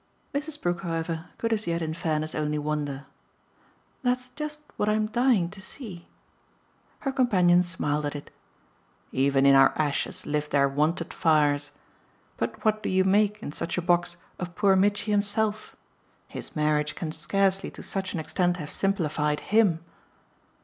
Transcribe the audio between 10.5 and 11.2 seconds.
wonted